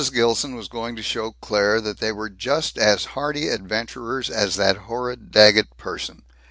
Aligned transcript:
Gilson 0.15 0.55
was 0.55 0.67
going 0.67 0.95
to 0.95 1.03
show 1.03 1.35
Claire 1.41 1.79
that 1.79 1.99
they 1.99 2.11
were 2.11 2.27
just 2.27 2.75
as 2.75 3.05
hardy 3.13 3.49
adventurers 3.49 4.31
as 4.31 4.55
that 4.55 4.75
horrid 4.89 5.29
Daggett 5.29 5.77
person. 5.77 6.23